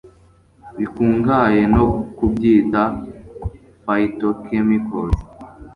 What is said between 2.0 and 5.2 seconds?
kubyitwa phytochemicals